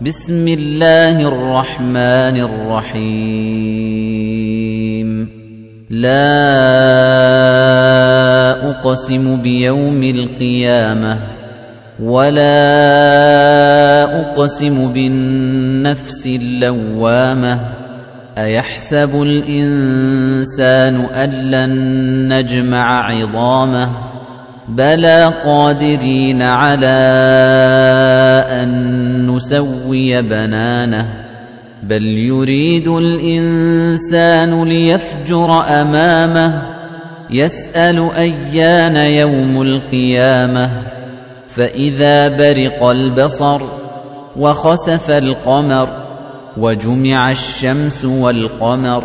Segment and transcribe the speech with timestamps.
[0.00, 3.08] بسم الله الرحمن الرحيم.
[5.90, 6.40] لا
[8.70, 11.18] أقسم بيوم القيامة
[12.02, 12.64] ولا
[14.20, 17.60] أقسم بالنفس اللوامة.
[18.38, 21.72] أيحسب الإنسان أن لن
[22.32, 23.90] نجمع عظامه؟
[24.70, 26.96] بلى قادرين على
[28.62, 31.06] ان نسوي بنانه
[31.82, 36.62] بل يريد الإنسان ليفجر أمامه
[37.30, 40.70] يسأل أيان يوم القيامة
[41.48, 43.62] فإذا برق البصر
[44.36, 45.88] وخسف القمر
[46.56, 49.04] وجمع الشمس والقمر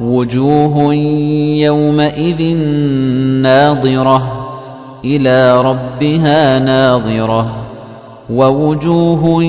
[0.00, 0.94] وُجُوهٌ
[1.62, 2.42] يَوْمَئِذٍ
[3.42, 4.20] نَاضِرَةٌ
[5.04, 7.56] إِلَى رَبِّهَا نَاظِرَةٌ
[8.30, 9.42] وَوُجُوهٌ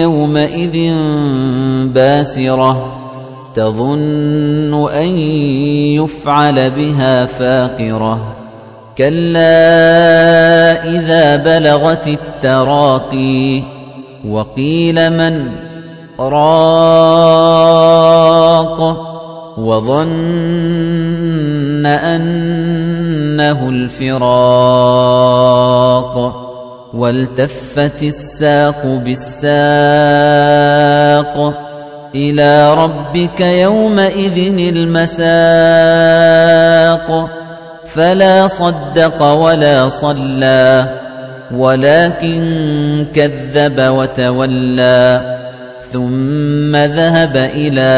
[0.00, 0.76] يَوْمَئِذٍ
[1.92, 2.92] بَاسِرَةٌ
[3.54, 5.16] تَظُنُّ أَن
[6.00, 8.36] يُفْعَلَ بِهَا فَاقِرَةٌ
[8.98, 9.52] كَلَّا
[10.84, 13.62] إِذَا بَلَغَتِ التَّرَاقِيَ
[14.28, 15.50] وَقِيلَ مَنْ
[16.20, 17.12] رَاقٍ
[19.58, 20.12] وَظَنَّ
[21.86, 24.32] أَنَّهُ الْفِرَاقُ
[26.94, 29.52] وَالْتَفَّتِ السَّاقُ بِالسَّاقِ
[32.14, 34.38] إِلَى رَبِّكَ يَوْمَئِذٍ
[34.76, 35.28] الْمَسَاقُ
[37.94, 40.88] فَلَا صَدَّقَ وَلَا صَلَّى
[41.54, 42.40] وَلَكِن
[43.14, 45.41] كَذَّبَ وَتَوَلَّى
[45.92, 47.92] ثُمَّ ذَهَبَ إِلَى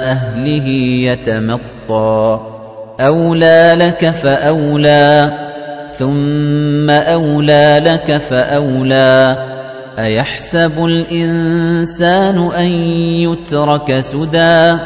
[0.00, 0.68] أَهْلِهِ
[1.10, 2.40] يَتَمَطَّىٰ.
[3.00, 5.32] أَوْلَىٰ لَكَ فَأَوْلَىٰ
[5.98, 9.36] ثُمَّ أَوْلَىٰ لَكَ فَأَوْلَىٰ.
[9.98, 12.72] أَيَحْسَبُ الْإِنسَانُ أَن
[13.26, 14.76] يُتْرَكَ سُدًى؟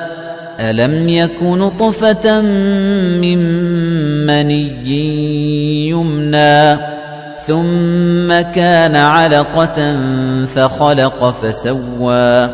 [0.60, 2.40] أَلَمْ يَكُ نُطْفَةً
[3.20, 3.38] مِّن
[4.26, 4.88] مَّنِيٍّ
[5.90, 6.93] يُمْنَىٰ؟
[7.46, 9.96] ثُمَّ كَانَ عَلَقَةً
[10.46, 12.50] فَخَلَقَ فَسَوَّىٰ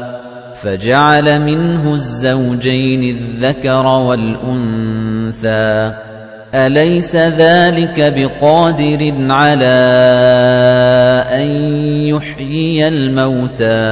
[0.62, 5.94] فَجَعَلَ مِنْهُ الزَّوْجَيْنِ الذَّكَرَ وَالْأُنثَىٰ.
[6.54, 9.90] أَلَيْسَ ذَلِكَ بِقَادِرٍ عَلَىٰ
[11.32, 11.46] أَن
[12.10, 13.88] يُحْيِيَ الْمَوْتَىٰ؟